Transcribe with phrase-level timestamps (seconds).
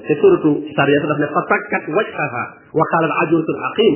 [0.00, 2.44] سورة سارية رفنا فتكت وجهها
[2.74, 3.94] وقال العجوز العقيم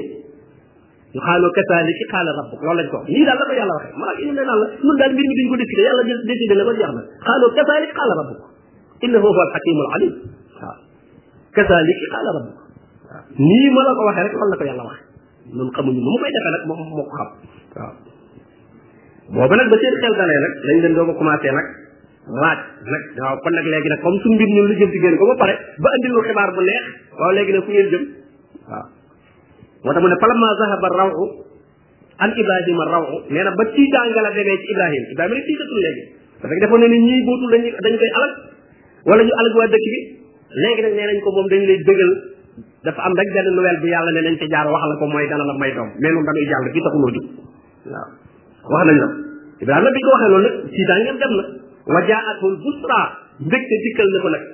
[1.14, 4.96] يقال كذلك قال رب ولا يقول لي لا لبي الله ما إن من الله من
[5.00, 8.32] دار بيني بين قديسك يا الله جد جد لبي الله قالوا كذلك قال رب
[9.04, 10.14] إنه هو الحكيم العليم
[11.54, 12.46] كذلك قال رب
[13.40, 14.96] ني ما لك وحرك ولا لك يا الله
[15.58, 17.30] من قم من مو بيدك لك مو مقاب
[19.30, 21.68] مو بنك بسير كذا لك لين دم كمان تلك
[22.26, 22.56] laaj
[22.94, 25.26] nag waaw kon nag léegi nag comme suñu mbir ñun lu jëm ci génn ko
[25.30, 26.84] ba pare ba andil lu xibaar bu neex
[27.18, 28.02] waaw léegi nag fu ngeen jëm
[28.66, 28.86] waaw
[29.82, 31.24] moo tax mu ne falamma zahaba rawu
[32.18, 36.02] an ibrahima rawu nee na ba tiitaanga la demee ci ibrahima ibrahima ne tiitatul léegi
[36.42, 38.32] parce que defoon na ni ñii buutul dañu dañ koy alag
[39.06, 39.96] wala ñu alag waa dëkk bi
[40.62, 42.12] léegi nag nee ko moom dañ lay dëgal
[42.82, 45.26] dafa am rek benn nouvelle bi yàlla ne nañ ci jaar wax la ko mooy
[45.30, 47.26] dana la may doom mais noonu dañuy jàll fii taxunoo jub
[48.70, 49.08] waaw nañ la
[49.62, 51.46] ibrahima bi ko waxee loolu nag tiitaangeem dem na
[51.94, 53.02] wa jaatul busra
[53.46, 54.44] mbégte dikkal na ko nag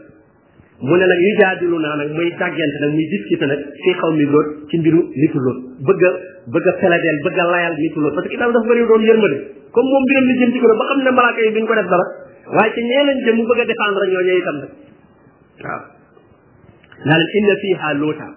[0.89, 4.11] mu ne nag yu jaadilu naa nag muy tàggante nag muy discuter nag fii xaw
[4.17, 6.11] mi lool ci mbiru nitu lool bëgg a
[6.57, 9.39] bëgg a feladeel bëgg a layal nitu lool parce que itam dafa bëri doon yërmande
[9.77, 11.15] comme moom mbiram li jëm ci ba xam def
[11.89, 12.05] dara
[12.53, 14.71] waaye ci mu bëgg a défendre ñooñu itam nag
[15.65, 15.83] waaw
[17.07, 18.29] naa leen inna fiiha luuta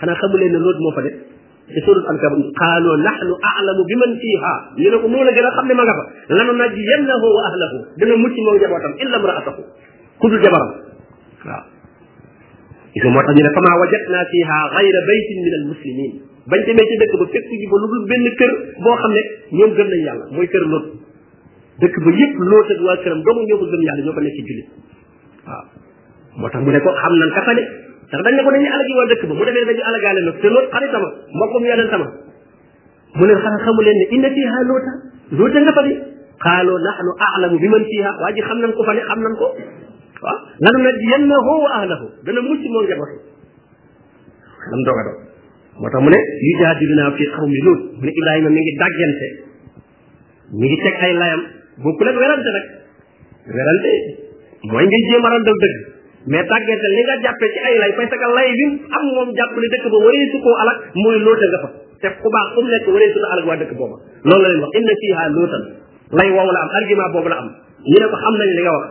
[0.00, 1.27] xanaa xamu leen ne moo fa def
[1.68, 5.72] ci suratul ankab qalu nahnu a'lamu biman fiha ñu ne ko mo la gëna xamne
[5.76, 6.04] ma nga fa
[6.38, 9.62] lanu najji yannahu wa ahlahu dina mucc mo jabatam illa mar'atahu
[10.22, 10.70] kudul jabaram
[11.44, 11.64] waaw
[12.96, 16.12] isa motax ñu ne fama wajadna fiha ghayra baytin min almuslimin
[16.48, 19.22] bañ demé ci dëkk ba fekk ji ba lu dul benn kër boo xam ne
[19.60, 20.86] ñoom gëm nañ yàlla mooy kër lot
[21.84, 24.36] dëkk ba yépp lot ak waa këram doomu ñoo ko gëm yàlla ñoo ko nekk
[24.36, 24.64] ci julli
[25.44, 25.64] waaw
[26.40, 27.64] moo tax mu ne ko xam nan ka fa de
[28.08, 30.48] ndax dañ ne ko dañuy alagi waa dëkk ba mu defee dañu alagaale nag te
[30.48, 32.06] loolu xarit sama mbokkum yàllan sama
[33.18, 34.92] mu leen xanaa xamu leen ne inna loota
[35.36, 35.92] loota nga fa di
[36.40, 39.34] qaaloo nahnu aalamu bi man fiha waa ji xam nañ ko fa ne xam nañ
[39.36, 39.46] ko
[40.24, 43.12] waaw lanu najjiyannahu wa ahlahu dana mucc moo njaboot
[44.72, 45.18] lam doog a doon
[45.76, 49.26] moo tax mu ne yujaadiluna fi qawmi Luut mu ne Ibrahima mi ngi dàggante
[50.56, 51.40] mi ngi teg ay layam
[51.84, 52.66] bokkul ak werante rek
[53.52, 53.92] werante
[54.64, 55.87] mooy ngay jéem a randal dëgg
[56.28, 58.66] mais tàggante li nga jàppee ci ay lay parce que lay bi
[58.98, 61.68] am moom jàpp ne dëkk ba waree su koo alak mooy loota nga fa
[62.02, 63.96] te ku baax fu mu nekk waree su na alak waa dëkk booba
[64.28, 65.62] loolu la leen wax inna fiha lootan
[67.12, 67.48] boobu la am
[67.88, 68.86] ñu ne ko xam nañ li nga wax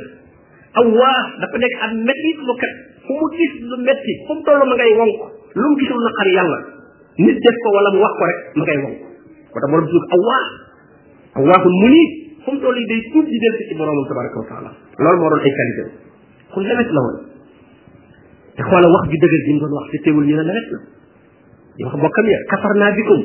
[0.77, 2.71] awaa dafa nekk ab métti lu kat
[3.05, 5.13] fu mu gis lu métti fu mu toll ma ngay wonk
[5.57, 6.59] lu mu gisul naqar yàlla
[7.17, 8.95] nit def ko wala mu wax ko rek ma ngay wonk
[9.49, 10.41] ko tax borom suuf awaa
[11.41, 12.09] awaahul munib
[12.45, 14.69] fu mu toll day tuub di del ci boromam tabaraka wa taala
[15.01, 15.83] loolu moo doon ay qualité
[16.53, 17.17] kon nawet la woon
[18.55, 20.79] te xoola wax ju dëgër ji mu doon wax te teewul ñu ne nawet la
[21.75, 23.21] di wax bokkam ya kafar naa bikum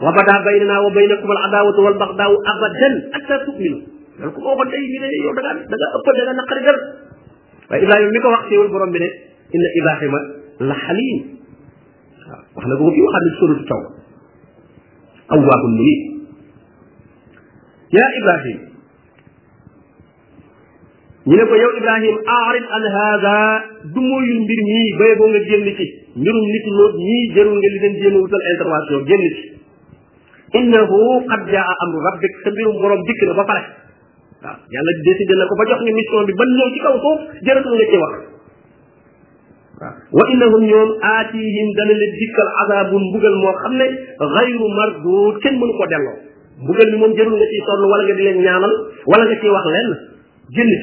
[0.00, 4.68] wa bada baynana wa baynakum al adawatu wal bagdaw abadan hatta tu'minu dal ko waxon
[4.70, 6.76] day ñu ne yow da nga da nga ëppal da nga naqari der
[7.70, 9.08] waaye ibrahima mi ko wax teewul borom bi ne
[9.56, 10.18] inna ibrahima
[10.68, 11.18] la xalim
[12.54, 13.80] wax na ko fi waxaat ni surut taw
[15.36, 16.00] awwaabun munib
[17.96, 18.58] ya ibrahim
[21.26, 23.36] ñu ne ko yow ibrahim aarid an hada
[23.94, 25.84] du moyul mbir mii bay boo nga génn ci
[26.22, 29.44] mbirum nit loot ñii jërul nga li leen jéem a wutal intervention génn ci
[30.60, 30.98] innahu
[31.30, 33.82] qad jaa amru rabbik sa mbirum borom dikk na ba pare
[34.44, 37.20] waaw yàlla décidé na ko ba jox ñu mission bi ba ñëw ci kaw suuf
[37.46, 38.14] jëratul nga ci wax
[40.16, 43.86] wa innahum ñoom aatihim dana leen dikkal azabun mbugal moo xam ne
[44.34, 46.14] xayru mardud kenn mënu ko delloo
[46.62, 48.72] mbugal bi moom jërul nga ciy sonn wala nga di leen ñaanal
[49.12, 49.90] wala nga ciy wax lenn
[50.56, 50.80] génn ci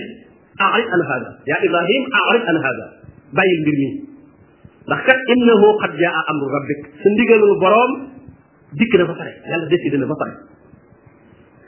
[0.68, 2.86] a'rid an hada ya ibrahim a'rid an hada
[3.38, 3.90] bàyyil mbir mi
[4.90, 7.92] ndax kat innahu qad jaa amru rabbik sa ndigalul borom
[8.80, 10.51] dikk na ba pare yàlla décidé na ba pare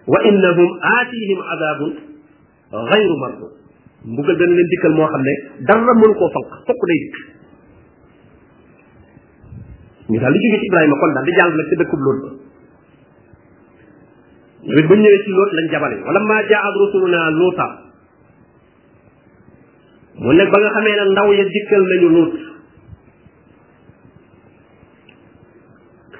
[0.07, 1.91] wa innahum aatihim adabun
[2.91, 3.51] ghayru mardud
[4.03, 5.33] mbugal dana leen dikkal moo xam ne
[5.69, 7.17] dara mënu koo fanq fokk day dikk
[10.11, 12.19] ñu daal di jóge ci ibrahima kon daal di jàll nag ci dëkkub lool
[14.67, 17.65] ñoom ba ñëwee ci lool lañ jabale wala ma jaat rusuluna luuta
[20.19, 22.33] mu ne ba nga xamee ne ndaw ya dikkal nañu luut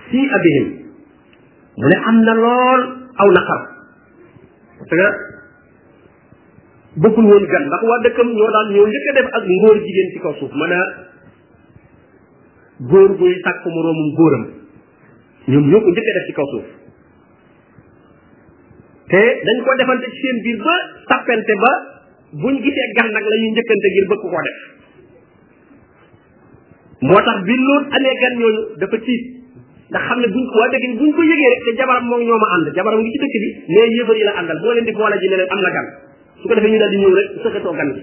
[0.07, 0.67] si abihim
[1.79, 2.81] mu ne am na lool
[3.19, 3.72] aw naqar
[4.83, 5.09] parce que
[7.03, 10.19] bokkul woon gan ndax waa dëkkam ñoo daan ñoo njëkk def ak ngóor jigéen ci
[10.19, 10.79] kaw suuf mën a
[12.89, 14.43] góor guy takk moroomum góoram
[15.47, 16.67] ñoom ñoo ko njëkk def ci kaw suuf
[19.09, 20.75] te dañ ko defante ci seen biir ba
[21.09, 21.71] tappante ba
[22.43, 24.59] buñ gisee gan nag la ñuy njëkkante ngir bëgg koo def
[27.01, 29.42] moo tax bi loolu amee gan ñooñu dafa tiit
[29.93, 32.21] ndax xam ne buñ ko waa dëgg ni buñ ko yëgee rek te jabaram moom
[32.25, 33.47] ñoo ma ànd jabaram ngi ci dëkk bi
[33.77, 35.85] mais yëfar yi la àndal boo leen di boole ji ne leen am na gan
[36.41, 38.01] su ko defee ñu daal di ñëw rek sëkkatoo gan bi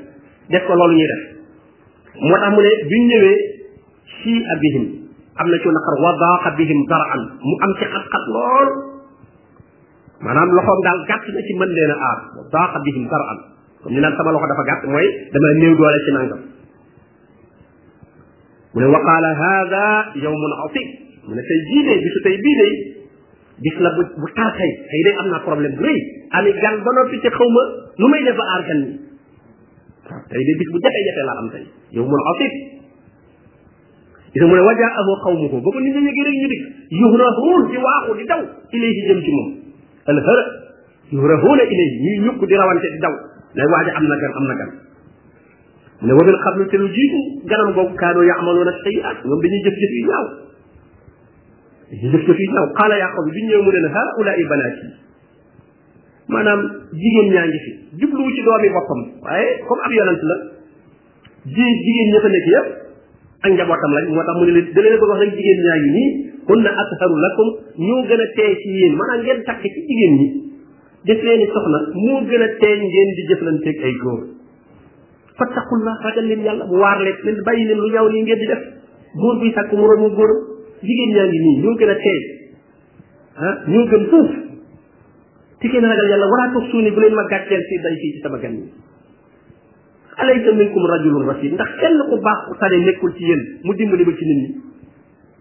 [0.54, 1.22] def ko loolu ñuy def
[2.26, 3.38] moo tax mu ne biñ ñëwee
[4.22, 4.84] si abihim
[5.42, 8.69] am na ci naqar wa daaqa bihim daraan mu am ci xat-xat lool
[10.22, 13.38] maanaam loxoom daal gàtt na ci mën leen a aar wa daaqa bihim daraan
[13.82, 16.40] comme ni naan sama loxo dafa gàtt mooy dama néew doole ci nangam
[18.75, 19.84] mu ne wa qaala haada
[20.22, 22.69] yawmun atiq mu ne tey jii de bisu tey bii de
[23.64, 25.99] gis la bu bu taatay tey de am naa problème bu rëy
[26.38, 27.62] ami gan ba noppi ca xaw ma
[28.00, 28.88] nu may def ba aar gan ni
[30.32, 31.64] tey de bis bu jafe jafe laa am tey
[31.96, 32.52] yow mun asif
[34.34, 36.62] gis mu ne waja ahu xawmuhu ba ko nit ñi yëgee rek ñu dik
[37.00, 38.40] yuhrahuun di waaxu di daw
[38.76, 39.49] ilayhi jëm ci moom
[40.11, 40.44] alhara
[41.14, 43.14] yuhrahuuna ilayhi ñuy ñukk di rawante di daw
[43.55, 44.70] day waaja am na gan am na gan
[46.00, 49.61] mu ne wa min qablu te lu jiitu ganam googu kaanoo yaamaluuna sayiat ñoom dañuy
[49.64, 50.28] jëf jëf yu ñaaw
[51.90, 52.46] jëf jëf yi
[53.46, 54.88] ñaaw mu ne ne haa ulaa'i banaat yi
[56.28, 56.60] maanaam
[56.92, 57.46] ñaa
[57.98, 60.37] jubluwu ci doomi boppam waaye comme ab la
[61.46, 62.69] ji jigéen ña fa nekk yëpp
[63.42, 66.04] ak njabootam lañ moo tax mu ne da leen bëgg wax nag jigéen ñaa ngi
[67.76, 70.26] nii gën a teey ci yéen maanaam ngeen takk ci jigéen ñi
[71.06, 74.20] gën a teey ngeen di jëflanteeg ay góor
[75.38, 77.82] fattaqullah ragal leen yàlla mu waar leen leen bàyyi leen
[78.22, 78.62] ngeen di def
[79.19, 80.50] góor buy sàkk moroom mu góor
[80.86, 82.20] jigéen ñaa ngi nii ñoo gën a teey
[83.46, 84.36] ah ñoo gën foofu
[85.60, 88.18] ci kenn ragal yàlla walaa toog suuni bu leen ma gàcceel ci day fii ci
[88.24, 88.64] sama gan yi
[90.22, 94.04] alaysa minkum rajulun rashid ndax kenn ku baax ku tane nekkul ci yéen mu dimbali
[94.08, 94.48] ba ci nit ñi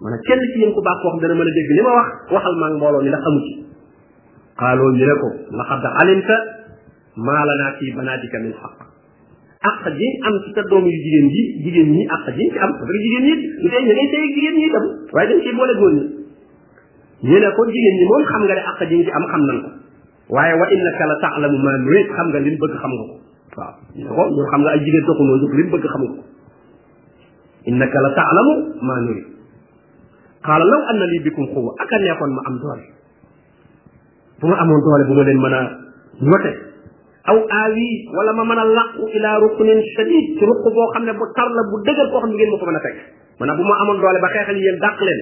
[0.03, 2.55] man kenn ci yéen ku baax koo dana mën a dégg li ma wax waxal
[2.59, 3.53] maa ngi mbooloo ni ndax amu ci
[4.59, 6.35] xaaloo ñu ne ko laqad alimta
[7.15, 8.75] maa lanaa fii banaatika min xaq
[9.67, 12.71] àq ji am ci sa doom yu jigéen ji jigéen ñi àq ji ci am
[12.75, 13.33] parce que jigéen ñi
[13.63, 16.03] du tey ñu ngay sëy jigéen ñi itam waaye dañ ciy boole góor ñi
[17.27, 19.59] ñu ne ko jigéen ñi moom xam nga ne àq ji ci am xam nan
[19.63, 19.69] ko
[20.31, 23.15] waaye wa innaka la taalamu ma nurid xam nga li mu bëgg xam nga ko
[23.57, 26.07] waaw ñu ko ñun xam nga ay jigéen toog noonu li mu bëgg xam nga
[26.15, 26.21] ko
[27.67, 29.27] innaka la taalamu ma nurid
[30.39, 32.83] qaala law anna lii bikum quwwa ak a neexoon ma am doole
[34.39, 35.61] bu ma amoon doole bu ma leen mën a
[36.23, 36.68] ñote
[37.29, 41.13] aw aawi wala ma mën a làqu ila rukunin shadid ci ruq boo xam ne
[41.13, 42.97] bu tar la bu dëgër koo xam ne ngeen ma ko mën a fekk
[43.39, 45.19] maanaam bu ma amoon doole ba xeexal yéen dàq leen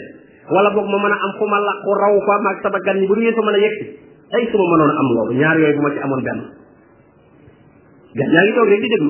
[0.55, 3.07] wala boog ma mën a am fu ma làqu raw fa maag sama gan ñi
[3.07, 3.85] bu du ngeen fa mën a yegsi
[4.37, 6.39] ay su ma mënoon am loolu ñaar yooyu bu ma ci amoon benn
[8.21, 9.09] gan yaa ngi toog rek di déglu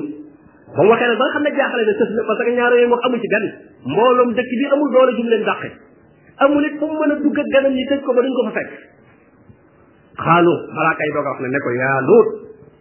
[0.76, 2.72] ba mu waxee nag ba nga xam ne jaaxale na sëf na parce que ñaar
[2.74, 3.46] yooyu moom amu ci benn
[3.94, 5.70] mbooloom dëkk bi amul doole jum leen dàqe
[6.42, 7.14] amul it fu mu mën a
[8.04, 8.72] ko ba duñ ko fa fekk
[10.24, 11.70] xaalu malaaka yi doog a wax ne ne ko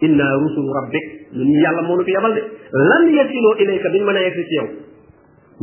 [0.02, 2.42] inna rusulu rabbik ñun yàlla moo nu fi yabal de
[2.90, 4.68] lan yasiloo ilayka duñ mën a egsi ci yow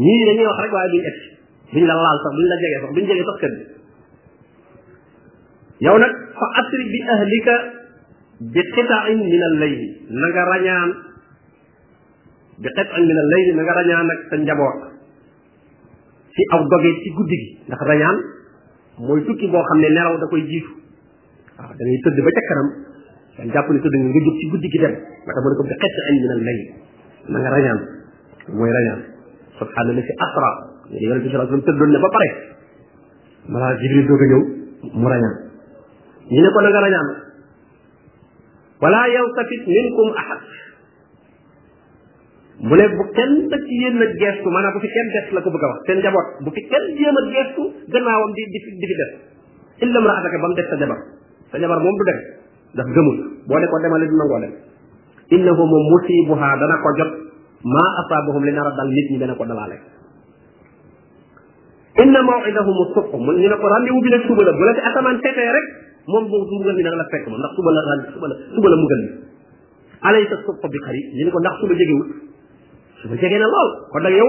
[0.04, 1.26] ñii dañuy wax rek waaye duñ egsi
[1.72, 3.60] duñ la laal sax duñ la jege sax duñ jege sax kër bi
[5.86, 7.54] yow nag fa asri bi ahlika
[8.54, 10.90] bi qitain min alleyli na nga rañaan
[12.58, 14.78] bi qitain min alleyli na nga rañaan ak sa njaboot
[16.34, 18.16] ci aw dogee ci guddi gi ndax rañaan
[19.06, 20.72] mooy tukki boo xam ne nelaw da koy jiitu
[21.58, 22.68] waaw da ngay tëdd ba ca kanam
[23.38, 24.10] daan jàpp ne tëdd nga
[24.52, 24.94] guddi gi dem
[25.26, 26.60] mata mu ko bi xett an min al layl
[27.32, 27.72] na nga
[28.56, 29.00] mooy rañaan
[29.58, 30.50] subhaana la asra
[30.88, 32.28] ñu ne yonente bi sallallahu alayhi wasallam ba pare
[33.48, 34.04] malaa a ñëw
[34.98, 35.34] mu rañaan
[36.32, 37.02] ñu ne ko na nga
[38.84, 40.42] wala yaltafit minkum ahad
[42.66, 45.40] mu ne bu kenn nag ci yéen nag geestu maanaam bu fi kenn des la
[45.42, 47.22] ko bëgg a wax seen njaboot bu fi kenn jéem a
[48.36, 48.42] fi
[48.80, 48.94] des
[49.84, 52.43] illa mraataka mu des
[52.74, 53.16] ndax gëmul
[53.48, 54.54] boo ne ko demale du nangoo dem
[55.34, 57.12] innahu moom musibuha dana ko jot
[57.74, 59.76] maa asaabahum li nar a dal nit ñi dana ko dalaale
[62.02, 64.80] inna mawidahum suq mu ñu ne ko rendez-vous bi nag suba la bu la ci
[64.90, 65.66] asamaan seetee rek
[66.06, 67.80] moom boobu su mbugal mi nag la fekk ma ndax suba la
[68.14, 69.08] suba la suba la mbugal mi
[70.10, 72.08] alaysa suq bi xarit ñu ne ko ndax suba jegewul
[73.02, 74.28] suba jege na lool kon nag yow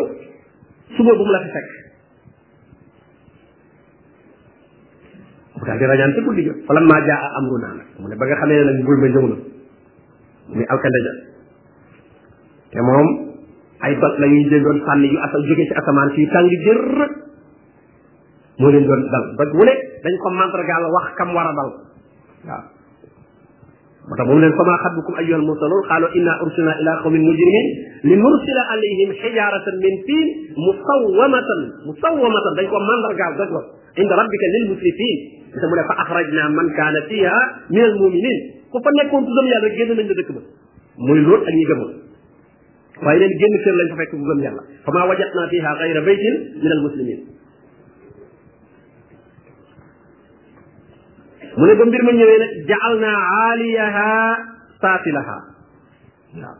[0.97, 1.84] suba bu mu la fi fekk
[5.65, 8.37] daal di ràññaan te guddi ga fa lammaa jaa amrunaa nag mu ne ba nga
[8.39, 9.37] xamee ne nag nguur ma ñëw na
[10.53, 11.13] muy alkande ja
[12.73, 13.05] te moom
[13.85, 16.79] ay bal la ñuy doon sànni yu asa jóge ci asamaan si yu tàng jër
[18.61, 19.73] moo leen doon dal ba wu ne
[20.05, 21.69] dañ ko mandargaal wax kam war a dal
[22.47, 22.63] waaw
[24.07, 27.67] moo tax moom leen famaa xatbukum ayyuhal mursaluun qaalu innaa ursilnaa ilaa qawmin mujrimiin
[28.07, 30.27] li nursila alayhim hijaaratan min tiin
[30.67, 33.61] musawwamatan musawwamatan dañ ko mandargaal doj wa
[34.01, 35.13] inda rabbika lil musrifin
[35.59, 37.35] te mu ne fa axrajna man kaana fiha
[37.75, 38.39] min al muminin
[38.73, 40.41] ku fa nekkoon ku gëm yàlla génn nañ la dëkk ba
[41.07, 41.91] muy lool ak ñi gëmoon
[43.05, 46.01] waaye leen génn kër lañ fa fekk ku gëm yàlla fa maa wajatna fiha gayra
[46.07, 47.19] baytin min al muslimin
[51.57, 54.05] mu ne ba mbir ma ñëwee nag jaal naa aaliyaha
[54.81, 55.37] saafilaha
[56.43, 56.55] waaw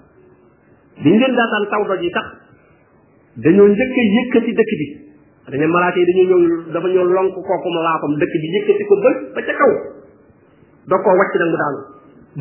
[1.04, 2.28] biñ leen daataan taw doj yi sax
[3.44, 4.88] dañoo njëkk a yëkkati dëkk bi
[5.52, 8.96] dañu malaaka yi dañu ñëw dafa ñëw lonk kooku ma laafam dëkk bi yëkkati ko
[9.04, 9.72] ba ba ca kaw
[10.90, 11.80] dog koo wàcc nag mu daanu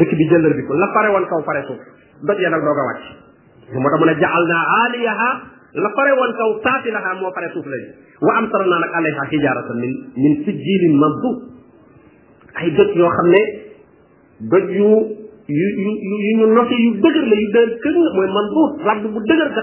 [0.00, 1.82] dëkk bi jëllër bi ko la pare woon kaw pare suuf
[2.28, 3.06] doj ya nag doog a wàcc
[3.76, 5.28] moo tax mu ne jaal naa aaliyaha
[5.84, 7.92] la pare woon kaw saafilaha moo pare suuf lañu
[8.24, 9.92] wa am tara naa nag alayha hijaratan min
[10.24, 11.30] min sijjilin bu
[12.54, 13.28] dëgër nga xam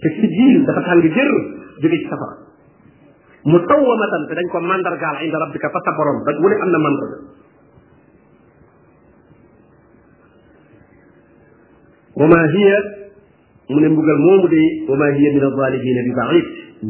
[0.04, 1.30] te si jiil dafa tàng jër
[1.84, 2.38] jóge ci safara
[3.52, 6.78] mu tawwamatan te dañ ko mandargaal ay rabbika fa sa borom rek wu am na
[6.78, 7.20] mandarga
[12.22, 12.80] wa ma hiya
[13.72, 14.62] mu ne mbugal moomu de
[14.92, 16.46] wa ma hiya min alzalimina bi baid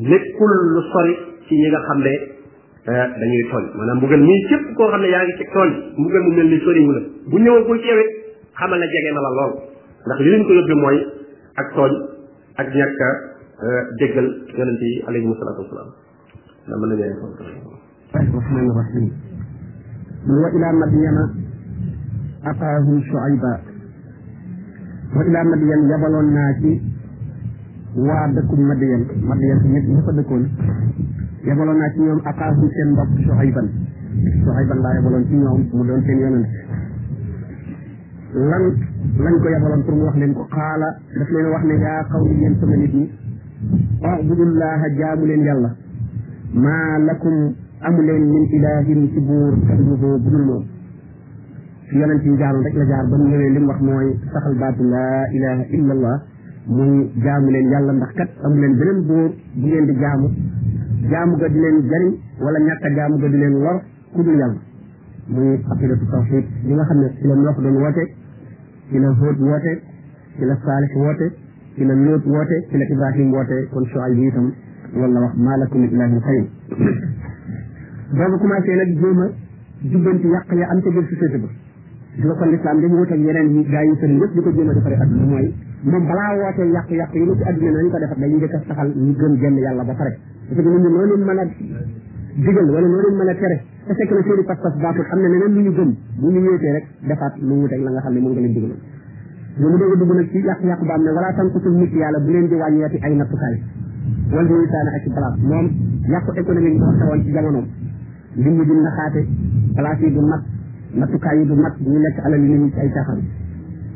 [0.10, 1.14] nekkul lu sori
[1.46, 2.14] ci ñi nga xam ne
[2.90, 2.90] eh,
[3.22, 5.72] dañuy tooñ maanaam mbugal mii képp koo xam ne yaa ngi ci tooñ
[6.02, 8.12] mbugal mu me ni soriwu la bu ñëwagul ci yow it
[8.58, 9.54] xamal na jege la lool
[10.10, 10.98] ndax li leen ko yóbbee mooy
[11.53, 11.91] ak tooñ
[12.57, 13.10] ak ñàkk a
[13.65, 15.89] euh, déggal yonent yi alayhim salaatu wasalaam
[16.69, 17.03] da mën nañu
[18.38, 19.05] rahmaan rahim
[20.27, 21.25] mun wa ila madyana
[22.51, 23.51] aqaahum shuayba
[25.15, 26.72] wa ila madyan yabaloon naa ci
[28.07, 30.43] waa dëkkum madyan madyan nit ñi fa dëkkoon
[31.48, 33.67] yabaloon naa ci ñoom aqaahum seen mbokk shuayban
[34.43, 36.48] shuayban laa yabaloon ci ñoom mu doon seen yonent
[38.34, 38.63] lan
[39.22, 40.88] lañ ko yabaloon mu wax leen ko xaala
[41.18, 43.06] daf leen wax ne yaa xaw ni yéen sama nit ñi
[44.22, 45.70] ubudullaha jaamu leen yàlla
[46.54, 47.54] maa lakum
[47.86, 50.63] amu leen min ilahin ci buur kadduhu budul moom
[51.90, 55.28] fi yonent yi jaaroon rek la jaar ba mu ñëwee wax mooy saxal baatu laa
[55.36, 56.18] ilaha illa allah
[56.68, 60.28] muy jaamu leen yàlla ndax kat amu leen beneen buur bu di jaamu
[61.12, 63.78] jaamu ga di leen jariñ wala ñàkk a jaamu ga di leen lor
[64.13, 64.62] ku dul yàlla
[65.28, 68.06] muy aqidatu tawxid li nga xam ne ci la ndox doon woote
[68.94, 69.74] ci la Hud woote
[70.38, 71.28] ci la Salih woote
[71.74, 74.54] ci la Lut woote ci Ibrahim woote kon so ay yitam
[74.94, 76.48] loolu wax maa lakum min ilaahin xayr
[78.14, 79.28] boobu commencé nag jéem a
[79.90, 81.50] jubbanti yàq ya am ca biir ci sebe
[82.14, 84.70] di ko l'islam dañu wote yenen yeneen yi gaa yi sëriñ yëpp di ko jéem
[84.70, 85.54] a defaree adduna mooy
[85.90, 89.16] moom balaa wootee yàq-yàq yi ne ci aduna nañ ko defar dañu njëkk taxal ni
[89.18, 90.14] gën gëm yàlla ba pare
[90.54, 94.12] parce que nit ñi noo leen mën a wala noo leen mën tere te fekk
[94.16, 95.90] na seeni pas-pas baaxul xam ne leneen lu ñu gëm
[96.22, 98.80] bu ñu wéetee rek defaat lu xam ne moom nga leen digaloon
[99.60, 102.56] lu mu doog dugg nag ci yàqu-yàqu ba am ne wala yàlla bu leen di
[102.56, 103.56] wàññeeti ay nattukaay
[104.32, 105.66] wala moom
[106.13, 107.66] yàqu économique boo xewoon ci jamonoom
[108.36, 110.44] nit ñi du mat
[110.96, 113.20] nattukaay yi du mat ñu lekk alal yi nit ñi ci ay caaxaan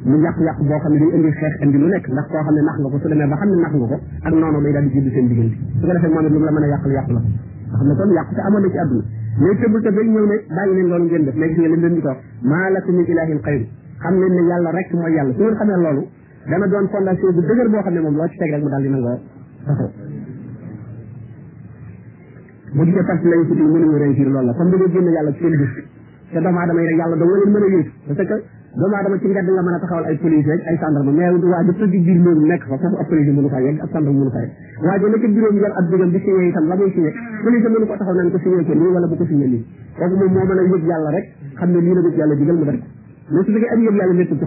[0.03, 2.56] mu yàqu-yàqu boo xam ne day indi xeex indi lu nekk ndax koo xam
[2.91, 4.34] ko su ba xam ne nax nga
[6.27, 8.70] lu la mën a yàqal yàqu la ko xam ne kon yàqu te amoon na
[8.72, 9.06] ci àdduna
[9.39, 11.82] mais tëbul tëb rek ñëw ne bàyyi leen loolu ngeen def mais gis nga leen
[11.82, 12.17] leen di toog
[12.50, 13.65] maa lakum min ilahin xayru
[14.01, 16.03] xam leen ne yàlla rek mooy yàlla su ngeen xamee loolu
[16.50, 18.82] dana doon fondation bu dëgër boo xam ne moom loo ci teg rek mu daal
[18.84, 19.17] di nangoo
[19.67, 19.89] taxaw
[22.75, 25.84] bu gisee parce que lañ ci mënuñu la comme da génn yàlla ci seen gis
[26.34, 28.41] te doomu aadama yi rek yàlla dong leen mën a yéeg parce que
[28.79, 31.62] doomu aadama ci mbedd nga mën a taxawal ay police rek ay gendarme mais waa
[31.65, 34.29] ji tëdd biir néegu nekk fa foofu ab police mënu faa yegg ab gendarme mënu
[34.29, 37.86] faa nekk biróom yor ab digam di signé itam la muy signé police mënu ko
[37.98, 39.25] taxaw naan ko signé ko nii moom moo mën a
[40.53, 40.62] xew
[41.10, 41.25] rek
[44.10, 44.41] parce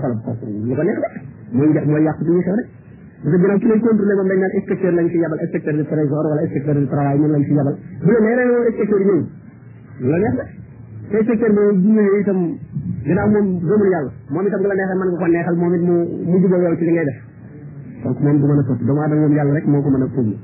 [3.34, 6.40] que ginnaaw ki lay contrôlé moom dañ inspecteur lañ fi yabal inspecteur du trésor wala
[6.42, 8.46] inspecteur du travail ñun lañ fi yabal bu la leeree
[10.00, 10.38] la neex
[11.20, 11.76] inspecteur moom
[13.04, 15.83] ginnaaw moom gëmul yàlla moom itam bu la neexee mën nga ko neexal moom it
[15.88, 15.95] mu
[16.30, 17.19] mu jubal yow ci li ngay def
[18.04, 20.09] donc moom du mën a sot doomu aadama moom yàlla rek moo ko mën a
[20.14, 20.35] fóobu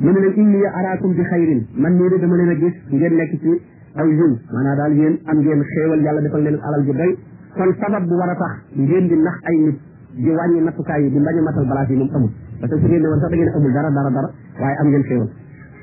[0.00, 3.14] mu ne leen inni araakum bi xayrin man nii de dama leen a gis ngeen
[3.18, 3.60] nekk ci
[3.98, 7.10] aw jun maanaam daal yéen am ngeen xéewal yàlla defal leen alal ju doy
[7.58, 9.78] kon sabab bu war a tax ngeen di nax ay nit
[10.14, 12.30] di wàññi nattukaay yi di mbañ a matal balaas yi moom amul
[12.60, 14.30] parce que su ngeen ne woon sax da ngeen amul dara dara dara
[14.62, 15.28] waaye am ngeen xéewal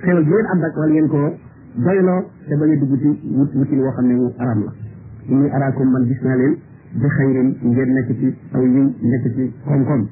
[0.03, 1.19] xéewal bi ngeen am dak wala ngeen ko
[1.77, 4.71] doyloo te bañ a dugg ci wut wutin woo xam ne mu aram la
[5.33, 6.53] inni araakum man gis naa leen
[7.01, 10.05] bi xayrin ngeen nekk ci aw yiw nekk ci koom-koom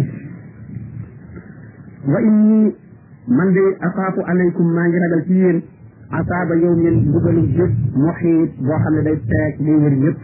[2.14, 2.60] wa inni
[3.40, 5.58] man de asaafu alaykum maa ngi ragal ci yéen
[6.20, 10.18] asaaba yow min mbugalu yëpp muxiit boo xam ne day teeg day wër yëpp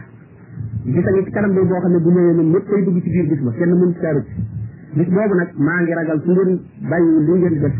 [0.85, 3.09] gis nga ci kanam day boo xam ne bu ñëwee noonu ñëpp day dugg ci
[3.09, 4.05] biir bis ba kenn mën ci ci
[4.99, 7.75] bis boobu nag maa ngi ragal su ngeen bàyyi li ngeen def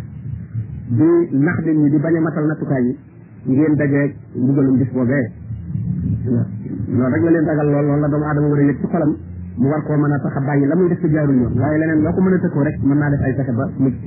[0.92, 1.10] di
[1.48, 2.84] nax nit ñi di bañ a matal nattukaay
[3.46, 5.26] yi ngeen dajeeg mbugalum bis boobee
[6.14, 9.12] loolu rek la leen ragal lool loolu la doomu aadama war a yëg ci xolam
[9.58, 11.78] mu war koo mën a tax a bàyyi la muy def ci jaarul yoon waaye
[11.82, 14.04] leneen loo ko mën a tëkkoo rek mën naa def ay fexe ba mucc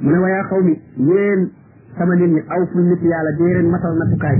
[0.00, 1.50] mu ne waaye xaw mi yéen
[1.98, 4.38] sama nit ñi aw fu nit yàlla dee leen matal nattukaay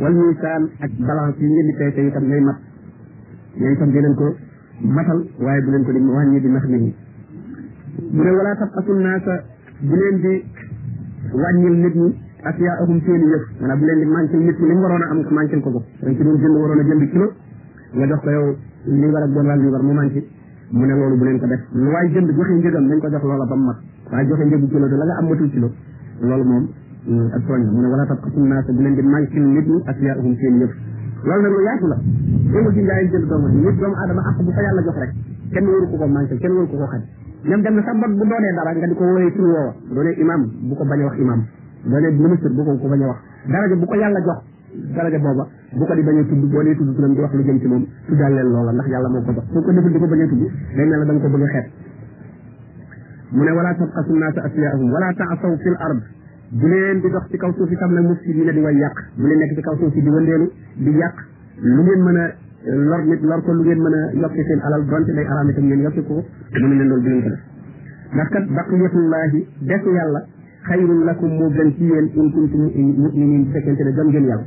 [0.00, 2.58] wal misaan ak balance yi ngeen di peese itam ñooy mat
[3.60, 4.16] ñooy itam di leen
[5.40, 6.94] waaye bu leen ko di wàññi di nax nit ñi
[8.12, 9.42] mu ne wala a asul naa sa
[9.80, 10.44] bu leen di
[11.32, 17.28] wàññil nit ñi asiya ahum seeni yëf maanaam a a jënd kilo
[17.94, 18.48] nga jox ko yow
[18.90, 20.20] li war ak doon wàll li war mu manqué
[20.74, 23.78] mu ne loolu bu leen ko def lu waaye jënd joxe njëgam ba mu mat
[24.10, 25.68] waaye joxe njëgu kilo de la nga am matul kilo
[26.26, 26.64] loolu moom
[27.38, 28.20] ak mu ne la ak
[34.42, 35.12] bu ko yàlla jox rek
[35.54, 37.02] kenn waru ko ko manqué kenn waru ko ko xaj
[37.46, 40.18] ñoom dem na sax bot bu doonee dara nga di ko wooyee tur woowa doonee
[40.18, 41.42] imam bu ko bañ wax imam
[41.86, 43.18] beneen ministre bu ko ko bañ wax
[43.52, 44.38] daraja bu ko yàlla jox
[44.96, 47.58] daraja booba bu ko di bañ a tudd boo dee tudd di wax lu jëm
[47.60, 51.46] ci moom tuddal ndax jox ko di bañ a day mel ne ko bëgg a
[51.54, 51.68] xeet
[53.34, 53.74] wala wala
[55.62, 56.02] fil ard
[56.50, 56.66] bu
[57.02, 59.92] di dox ci kaw suuf itam di way yàq bu leen nekk ci kaw suuf
[59.92, 61.14] di wëndeelu di yàq
[61.60, 62.34] lu ngeen mën
[62.86, 66.02] lor nit lor ko lu ngeen mën yokki seen alal donte day araam ngeen yokki
[66.06, 66.14] ko
[66.60, 67.32] mu ne leen loolu bu leen
[69.60, 70.32] def kat
[70.66, 74.44] xayrun lakum moo gën ci yéen in kuntum muminin bu fekkente ne gëm ngeen yàlla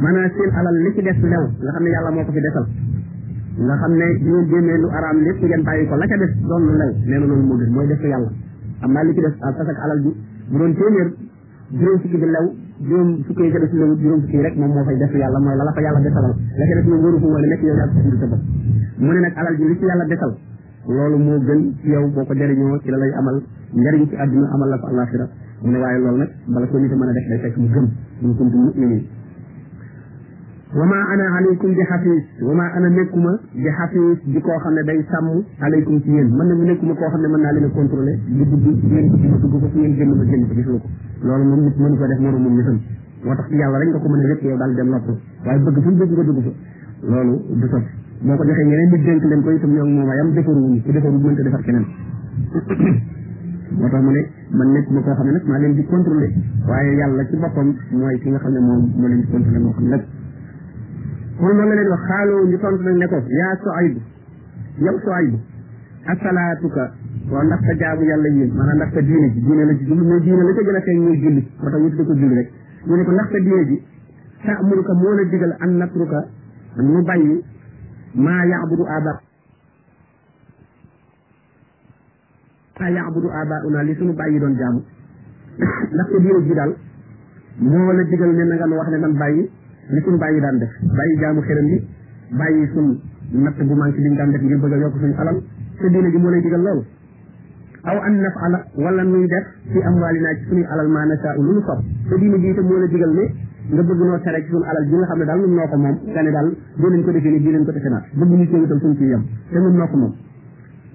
[0.00, 2.64] maanaam seen alal li ci des lew nga xam ne yàlla moo ko fi desal
[2.66, 6.32] nga xam ne di ngeen génnee lu araam lépp ngeen bàyyi ko la ca des
[7.08, 8.30] na loolu moo mooy def yàlla
[8.84, 10.10] am naa li ci des parce que alal bi
[10.50, 11.08] bu doon téeméer
[11.72, 12.46] juróom fukki bi lew
[12.84, 14.68] juróom fukki yi ca def yàlla
[15.40, 19.64] mooy la la fa yàlla desalal la ca des moom wóoru ko mooy alal ji
[19.68, 20.32] li ci yàlla desal
[20.88, 23.40] loolu moo gën ci yow boo ko jëriñoo ci la lay amal
[23.74, 25.26] njëriñ ci àdduna amal la ko àllaaxira
[25.62, 27.66] mu ne waaye loolu nag bala ko nit a mën a def day fekk mu
[27.72, 27.86] gëm
[28.20, 29.02] mu kuntu muminin
[30.76, 34.98] wama ana alaykum bi xafiis wama ana nekkuma bi xafiis di koo xam ne day
[35.08, 38.16] sàmm alaykum ci yéen mën na nekkuma koo xam ne mën naa leen a contrôler
[38.28, 40.80] di dugg yéen ci dugg ko fu ngeen génn ma génn ko gis ko
[41.24, 42.76] loolu moom nit mënu ko def moro moom nitam
[43.24, 45.08] moo tax yàlla rek nga ko mën a wékk yow daal dem nopp
[45.46, 47.90] waaye bëgg fu mu bëgg nga dugg fa loolu du sotti
[48.22, 50.92] boo ko joxee ñeneen nit dénk leen ko itam ñoom moom ayam defaru wuñu ku
[50.92, 51.86] defaru mënta defar keneen
[53.74, 54.22] moo tax mu ne
[54.58, 56.32] man nekk ma koo xam ne nag maa leen di contrôler
[56.68, 59.72] waaye yàlla ci boppam mooy ki nga xam ne moom moo leen di contrôler moo
[59.72, 60.02] xam nag
[61.38, 63.96] kon loolu la leen wax xaaloo ñu tontu nag ne ko yaa Suayb
[64.78, 65.34] yow Suayb
[66.06, 66.92] asalaatuka
[67.30, 70.04] waaw ndax sa jaamu yàlla yi maanaam ndax sa diine ji diine la ji jublu
[70.06, 72.34] mais diine la ca gën a feeñ muy julli moo tax ñu tudde ko julli
[72.34, 72.48] rek
[72.86, 73.82] ñu ne ko ndax sa diine ji
[74.46, 76.26] ta'muruka moo la digal an natruka
[76.76, 77.42] nu bàyyi
[78.14, 79.20] maa ya'budu abaa
[82.80, 84.80] maa yaabudu abauna li suñu bàyyi doon jaamu
[85.94, 86.72] ndaxte diine ji daal
[87.60, 89.42] moo la digal ne na nga nu wax ne nan bàyyi
[89.92, 91.76] li suñu bàyyi daan def bàyyi jaamu xeram bi
[92.40, 92.86] bàyyi suñ
[93.32, 95.36] natt bu manqué bi ñu daan def ngir bëgg yokk suñu alal
[95.80, 96.84] te diine ji moo lay digal loolu
[97.86, 101.62] aw an nafala wala nuy def ci amwaalinaa ci suñuy alal maa nasaau lu ñu
[101.62, 103.24] sopp te diine ji itam moo la digal ne
[103.72, 105.76] nga bëgg noo tere ci suñu alal ji nga xam ne daal nun noo ko
[105.78, 108.58] moom nga daal doo leen ko defee nii leen ko defee naat bëgg ñu cee
[108.60, 110.12] wutal ko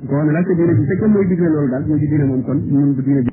[0.07, 1.01] boo xam ne laajte diine bi fekkee
[1.71, 3.29] daal mooy diine moom kon ñun